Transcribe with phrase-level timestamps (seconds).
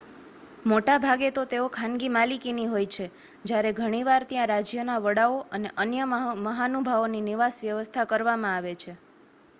[0.65, 3.05] મોટાભાગે તો તેઓ ખાનગી માલિકીની હોય છે
[3.45, 6.11] જયારે ઘણીવાર ત્યાં રાજ્યના વડાઓ અને અન્ય
[6.41, 8.93] મહાનુભાવોની નિવાસ-વ્યવસ્થા કરવામાં આવે છે